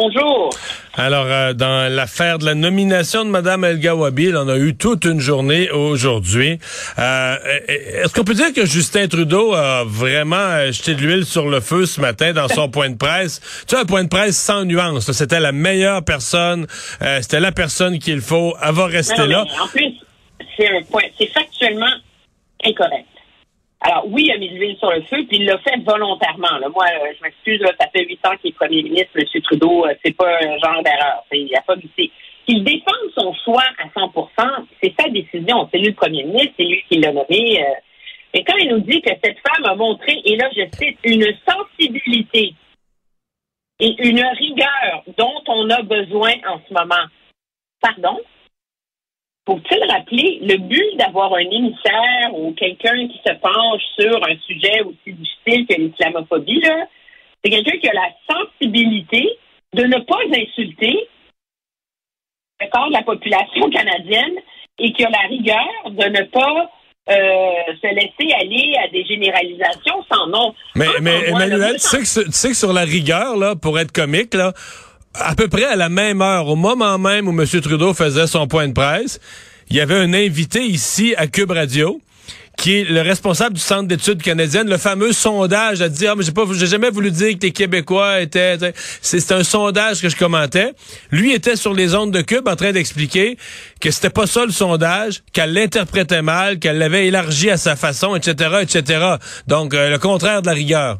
[0.00, 0.50] Bonjour.
[0.92, 5.06] Alors, euh, dans l'affaire de la nomination de Mme El Gawabi, on a eu toute
[5.06, 6.58] une journée aujourd'hui.
[6.98, 7.36] Euh,
[7.66, 11.60] Est-ce qu'on peut dire que Justin Trudeau a vraiment euh, jeté de l'huile sur le
[11.60, 13.40] feu ce matin dans son point de presse?
[13.66, 15.10] Tu vois, un point de presse sans nuance.
[15.12, 16.66] C'était la meilleure personne.
[17.00, 18.54] Euh, C'était la personne qu'il faut.
[18.62, 19.44] Elle va rester Non, là.
[19.62, 19.94] en plus,
[20.58, 21.92] c'est un point, c'est factuellement
[22.66, 23.06] incorrect.
[23.80, 26.58] Alors oui, il a mis l'huile sur le feu, puis il l'a fait volontairement.
[26.58, 26.68] Là.
[26.68, 29.42] Moi, euh, je m'excuse, ça fait huit ans qu'il est premier ministre, M.
[29.42, 31.24] Trudeau, euh, c'est pas un genre d'erreur.
[31.32, 32.10] Il a pas glissé.
[32.46, 35.68] Qu'il défende son choix à 100% c'est sa décision.
[35.70, 37.60] C'est lui le premier ministre, c'est lui qui l'a nommé.
[37.60, 37.74] euh.
[38.34, 41.26] Mais quand il nous dit que cette femme a montré, et là je cite, une
[41.48, 42.54] sensibilité
[43.78, 47.04] et une rigueur dont on a besoin en ce moment.
[47.80, 48.20] Pardon?
[49.46, 54.80] Faut-il rappeler le but d'avoir un émissaire ou quelqu'un qui se penche sur un sujet
[54.82, 56.86] aussi difficile que l'islamophobie, là?
[57.44, 59.38] C'est quelqu'un qui a la sensibilité
[59.74, 61.08] de ne pas insulter
[62.60, 64.34] le corps de la population canadienne
[64.78, 66.70] et qui a la rigueur de ne pas
[67.08, 70.54] euh, se laisser aller à des généralisations sans nom.
[70.74, 73.92] Mais, Ah, Emmanuel, tu sais, que, tu sais que sur la rigueur, là, pour être
[73.92, 74.52] comique, là,
[75.18, 77.46] à peu près à la même heure, au moment même où M.
[77.60, 79.20] Trudeau faisait son point de presse,
[79.70, 82.00] il y avait un invité ici à Cube Radio
[82.56, 86.24] qui est le responsable du Centre d'études canadiennes, le fameux sondage a dit ah mais
[86.24, 88.56] j'ai pas j'ai jamais voulu dire que les Québécois étaient
[89.02, 90.72] c'est un sondage que je commentais.
[91.10, 93.36] Lui était sur les ondes de Cube en train d'expliquer
[93.80, 98.16] que c'était pas ça le sondage, qu'elle l'interprétait mal, qu'elle l'avait élargi à sa façon,
[98.16, 99.16] etc., etc.
[99.46, 100.98] Donc euh, le contraire de la rigueur.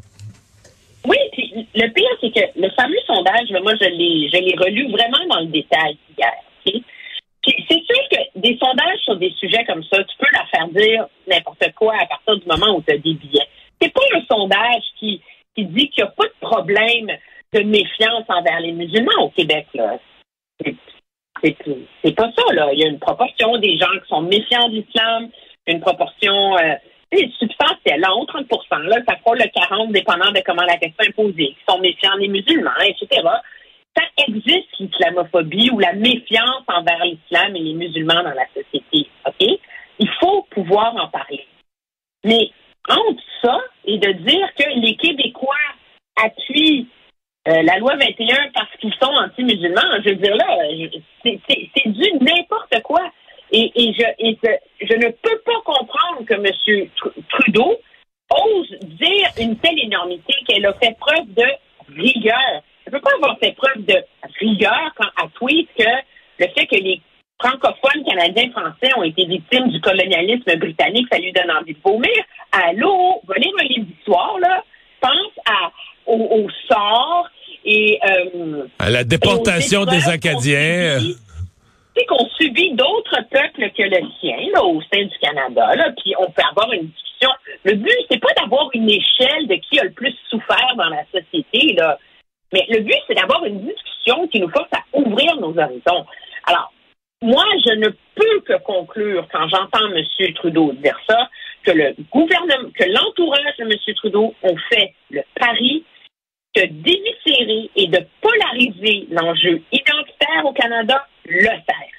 [1.79, 5.41] Le pire, c'est que le fameux sondage, moi, je l'ai, je l'ai relu vraiment dans
[5.41, 6.33] le détail hier.
[6.65, 11.05] c'est sûr que des sondages sur des sujets comme ça, tu peux leur faire dire
[11.27, 13.47] n'importe quoi à partir du moment où tu as des billets.
[13.79, 15.21] C'est pas un sondage qui,
[15.55, 17.15] qui dit qu'il n'y a pas de problème
[17.53, 19.67] de méfiance envers les musulmans au Québec.
[19.75, 19.99] Là.
[21.43, 22.53] C'est pas ça.
[22.53, 22.69] Là.
[22.73, 25.29] Il y a une proportion des gens qui sont méfiants de l'islam,
[25.67, 26.73] une proportion euh,
[27.11, 28.47] c'est substantielle, là, 30
[28.83, 32.17] là, ça frôle le 40 dépendant de comment la question est posée, qui sont méfiants
[32.17, 33.21] des musulmans, etc.
[33.95, 39.59] Ça existe l'islamophobie ou la méfiance envers l'islam et les musulmans dans la société, OK?
[39.99, 41.47] Il faut pouvoir en parler.
[42.23, 42.51] Mais
[42.89, 45.55] entre ça et de dire que les Québécois
[46.21, 46.87] appuient
[47.47, 50.45] euh, la loi 21 parce qu'ils sont anti-musulmans, je veux dire là,
[51.23, 53.01] c'est du n'importe quoi.
[53.49, 54.03] Et je,
[54.81, 55.86] je ne peux pas comprendre
[56.27, 56.89] que M.
[57.29, 57.77] Trudeau
[58.29, 61.45] ose dire une telle énormité qu'elle a fait preuve de
[62.01, 62.61] rigueur.
[62.85, 63.95] Elle ne peut pas avoir fait preuve de
[64.39, 65.83] rigueur quand elle tweet que
[66.39, 67.01] le fait que les
[67.39, 72.11] francophones canadiens français ont été victimes du colonialisme britannique, ça lui donne envie de vomir.
[72.51, 74.63] Allô, un livre d'histoire, là.
[74.99, 75.11] Pense
[75.45, 75.71] à,
[76.07, 77.29] au, au sort
[77.63, 77.99] et...
[78.09, 80.99] euh, À la déportation des Acadiens.
[82.39, 86.71] Subit d'autres peuples que le sien au sein du Canada, là, puis on peut avoir
[86.73, 87.29] une discussion.
[87.63, 91.03] Le but, c'est pas d'avoir une échelle de qui a le plus souffert dans la
[91.11, 91.97] société, là.
[92.53, 96.05] Mais le but, c'est d'avoir une discussion qui nous force à ouvrir nos horizons.
[96.45, 96.71] Alors,
[97.21, 100.33] moi, je ne peux que conclure, quand j'entends M.
[100.35, 101.29] Trudeau dire ça,
[101.63, 103.95] que le gouvernement, que l'entourage de M.
[103.95, 105.83] Trudeau ont fait le pari
[106.55, 111.96] de déviscérer et de polariser l'enjeu identitaire au Canada, le sert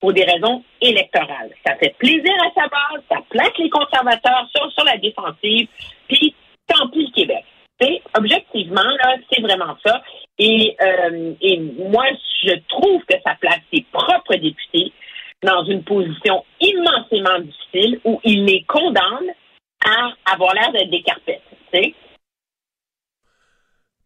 [0.00, 1.50] pour des raisons électorales.
[1.66, 5.68] Ça fait plaisir à sa base, ça plaque les conservateurs sur, sur la défensive,
[6.08, 6.34] puis
[6.66, 7.44] tant pis le Québec.
[7.80, 10.02] Et objectivement, là, c'est vraiment ça.
[10.38, 12.04] Et, euh, et moi,
[12.42, 14.92] je trouve que ça place ses propres députés
[15.42, 19.30] dans une position immensément difficile où il les condamne
[19.84, 21.02] à avoir l'air d'être des.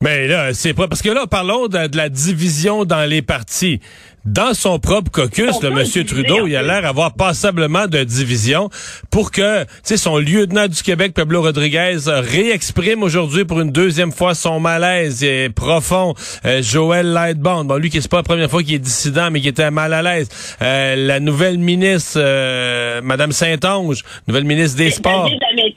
[0.05, 3.81] Mais là, c'est pas parce que là, parlons de, de la division dans les partis.
[4.27, 8.69] Dans son propre caucus, le diviser, Trudeau, il a l'air d'avoir passablement de division
[9.11, 14.13] pour que, tu sais, son lieutenant du Québec, Pablo Rodriguez, réexprime aujourd'hui pour une deuxième
[14.13, 16.15] fois son malaise euh, profond.
[16.45, 19.41] Euh, Joël Lightbond, bon, lui qui c'est pas la première fois qu'il est dissident, mais
[19.41, 20.29] qui était mal à l'aise.
[20.61, 25.31] Euh, la nouvelle ministre, euh, Madame Saint-Onge, nouvelle ministre des Sports.
[25.31, 25.75] David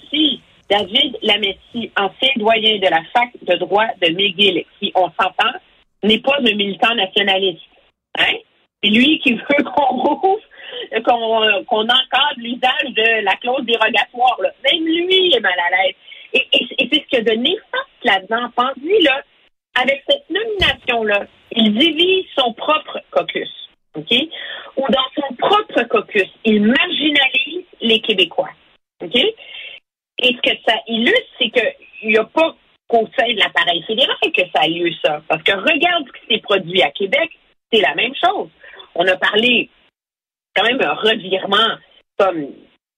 [0.70, 5.58] David Lametti, ancien doyen de la fac de droit de McGill, qui, on s'entend,
[6.04, 7.62] n'est pas un militant nationaliste.
[8.18, 8.36] Hein?
[8.84, 10.40] C'est lui qui veut qu'on rouvre,
[11.06, 14.40] qu'on qu'on encadre l'usage de la clause dérogatoire.
[14.64, 15.96] Même lui est mal à l'aise.
[16.34, 18.50] Et c'est ce qu'il y a de néfaste là-dedans.
[18.56, 19.22] Pensez, là,
[19.80, 23.50] avec cette nomination-là, il divise son propre caucus,
[23.96, 24.12] OK?
[24.78, 28.50] Ou dans son propre caucus, il marginalise les Québécois,
[29.02, 29.16] OK?
[29.16, 32.56] Et ce que ça illustre, c'est qu'il n'y a pas
[32.88, 35.22] qu'au sein de l'appareil fédéral que ça a lieu, ça.
[35.28, 36.06] Parce que regarde
[36.82, 37.30] à Québec,
[37.72, 38.50] c'est la même chose.
[38.96, 39.70] On a parlé
[40.56, 41.78] quand même un revirement
[42.18, 42.48] comme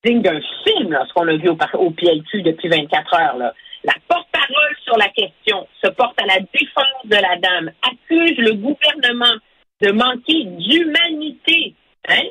[0.03, 3.53] digne d'un film, ce qu'on a vu au, au, PLQ depuis 24 heures.
[3.83, 8.53] La porte-parole sur la question se porte à la défense de la dame, accuse le
[8.53, 9.35] gouvernement
[9.81, 11.73] de manquer d'humanité.
[12.07, 12.29] Hein?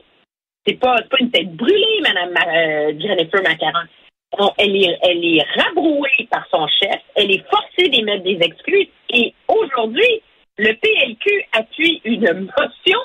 [0.67, 4.53] C'est pas, une tête brûlée, Mme euh, Jennifer Macaron.
[4.59, 10.23] elle est rabrouée par son chef, elle est forcée d'émettre des excuses et aujourd'hui,
[10.59, 12.21] le PLQ appuie une
[12.59, 12.99] motion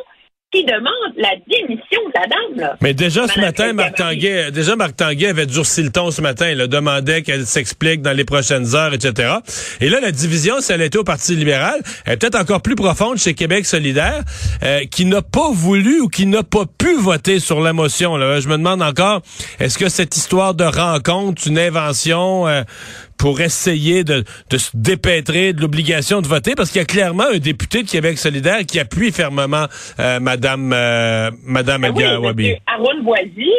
[0.54, 2.60] qui demande la démission de la dame.
[2.60, 2.78] Là.
[2.82, 6.50] Mais déjà ce matin, Marc Tanguay, déjà Marc Tanguay avait durci le ton ce matin.
[6.52, 9.38] Il demandait qu'elle s'explique dans les prochaines heures, etc.
[9.82, 12.76] Et là, la division, si elle était au Parti libéral, elle est peut-être encore plus
[12.76, 14.22] profonde chez Québec solidaire,
[14.62, 18.16] euh, qui n'a pas voulu ou qui n'a pas pu voter sur la motion.
[18.16, 18.40] Là.
[18.40, 19.22] Je me demande encore,
[19.60, 22.48] est-ce que cette histoire de rencontre, une invention...
[22.48, 22.62] Euh,
[23.18, 27.28] pour essayer de, de se dépêtrer de l'obligation de voter parce qu'il y a clairement
[27.34, 29.66] un député de Québec solidaire qui appuie fermement
[30.00, 33.52] euh, Madame euh, Madame ah oui, Boisy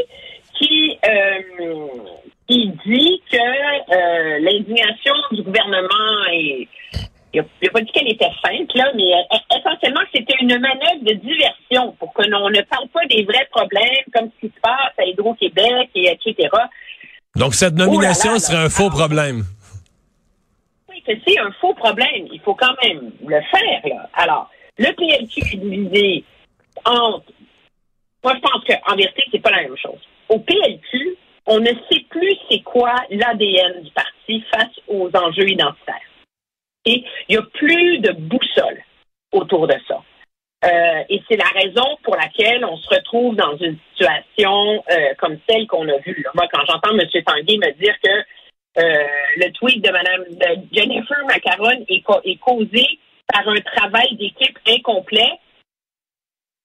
[0.59, 1.87] qui euh,
[2.49, 6.69] qui dit que euh, l'indignation du gouvernement est
[7.35, 9.11] il n'a pas dit qu'elle était simple, là, mais
[9.59, 14.05] essentiellement, c'était une manœuvre de diversion pour que l'on ne parle pas des vrais problèmes,
[14.15, 16.49] comme ce qui se passe à Hydro-Québec, et etc.
[17.37, 19.45] Donc, cette nomination oh serait un faux problème.
[20.89, 22.29] Oui, c'est un faux problème.
[22.33, 23.81] Il faut quand même le faire.
[23.85, 24.09] Là.
[24.15, 26.25] Alors, le PLQ est divisé
[26.85, 27.25] entre...
[28.23, 30.01] Moi, je pense qu'en vérité, c'est pas la même chose.
[30.29, 31.17] Au PLQ,
[31.47, 36.01] on ne sait plus c'est quoi l'ADN du parti face aux enjeux identitaires.
[36.87, 38.83] Et il n'y a plus de boussole
[39.33, 39.84] autour de ça.
[41.35, 45.89] C'est la raison pour laquelle on se retrouve dans une situation euh, comme celle qu'on
[45.89, 46.25] a vue.
[46.35, 47.01] Moi, quand j'entends M.
[47.27, 49.05] Tanguay me dire que euh,
[49.37, 50.25] le tweet de Mme
[50.73, 52.87] Jennifer Macaron est, est, causé
[53.33, 55.31] par un travail d'équipe incomplet,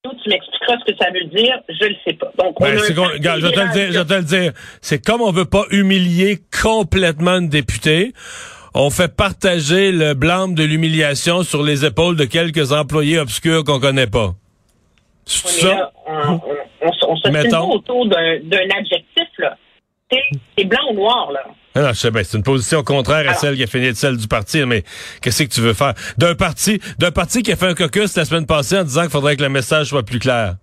[0.04, 2.32] tu m'expliqueras ce que ça veut dire, je le sais pas.
[2.38, 4.52] Donc, ben, je, vais te le dire, je te le dire.
[4.82, 8.14] C'est comme on veut pas humilier complètement une députée
[8.76, 13.80] on fait partager le blâme de l'humiliation sur les épaules de quelques employés obscurs qu'on
[13.80, 14.36] connaît pas.
[16.08, 19.58] On, se autour d'un adjectif, là.
[20.58, 21.42] C'est blanc ou noir, là.
[21.76, 24.66] Ah non, c'est une position contraire à celle qui a fini de celle du parti,
[24.66, 24.84] mais
[25.22, 25.94] qu'est-ce que tu veux faire?
[26.18, 29.12] D'un parti, d'un parti qui a fait un caucus la semaine passée en disant qu'il
[29.12, 30.56] faudrait que le message soit plus clair.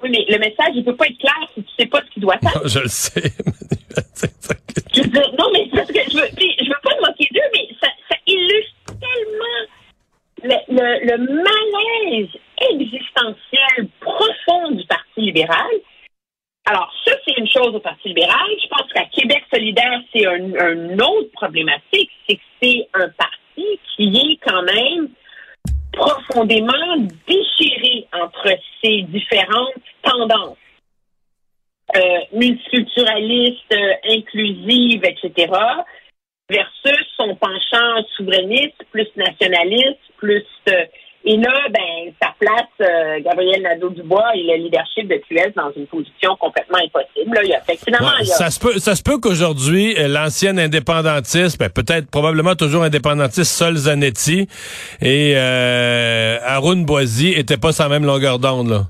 [0.00, 2.22] Oui, mais le message, il peut pas être clair si tu sais pas ce qu'il
[2.22, 2.62] doit faire.
[2.66, 3.32] je le sais.
[4.94, 7.40] je veux dire, non, mais parce que je veux, je veux pas te moquer d'eux,
[7.52, 9.62] mais ça, ça illustre tellement
[10.44, 12.30] le, le, le, malaise
[12.70, 15.70] existentiel profond du Parti libéral.
[16.64, 18.46] Alors, ça, c'est une chose au Parti libéral.
[18.62, 24.16] Je pense qu'à Québec solidaire, c'est un, autre problématique, c'est que c'est un parti qui
[24.16, 25.08] est quand même
[25.92, 26.96] profondément
[27.26, 28.48] déchiré entre
[28.82, 30.56] ces différentes tendances
[31.96, 35.52] euh, multiculturalistes, euh, inclusives, etc.,
[36.48, 40.84] versus son penchant souverainiste, plus nationaliste, plus euh,
[41.24, 45.86] et là, ben, ça place euh, Gabriel Nadeau-Dubois et le leadership de QS dans une
[45.86, 47.34] position complètement impossible.
[47.34, 47.40] Là.
[47.44, 48.34] Il y a, finalement, il y a...
[48.34, 53.52] Ça se peut, ça se peut qu'aujourd'hui, euh, l'ancienne indépendantiste, ben, peut-être probablement toujours indépendantiste
[53.52, 54.48] Sol Zanetti
[55.00, 58.70] et euh, Arun Boisy étaient pas sur la même longueur d'onde.
[58.70, 58.80] Là.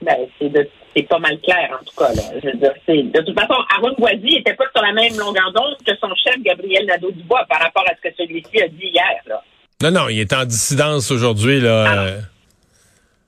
[0.00, 2.12] Ben, c'est de c'est pas mal clair, en tout cas.
[2.12, 2.22] Là.
[2.42, 5.76] Je veux dire, de toute façon, Arun Boisy n'était pas sur la même longueur d'onde
[5.86, 9.20] que son chef Gabriel Nadeau-Dubois par rapport à ce que celui-ci a dit hier.
[9.26, 9.42] Là.
[9.82, 11.60] Non, non, il est en dissidence aujourd'hui.
[11.60, 12.06] là.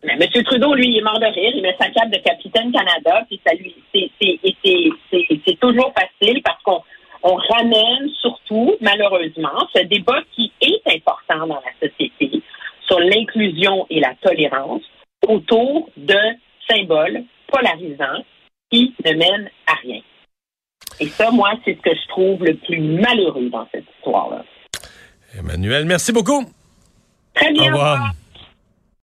[0.04, 0.42] Mais M.
[0.44, 1.52] Trudeau, lui, il est mort de rire.
[1.54, 3.24] Il met sa cape de capitaine Canada.
[3.28, 6.80] Puis ça lui, c'est toujours facile parce qu'on
[7.24, 12.42] on ramène surtout, malheureusement, ce débat qui est important dans la société
[12.86, 14.82] sur l'inclusion et la tolérance
[15.26, 16.18] autour de
[16.70, 18.22] symboles polarisants
[18.70, 20.00] qui ne mènent à rien.
[21.00, 24.43] Et ça, moi, c'est ce que je trouve le plus malheureux dans cette histoire-là.
[25.44, 26.44] Emmanuel, merci beaucoup.
[27.34, 27.64] Très bien.
[27.64, 28.14] Au revoir.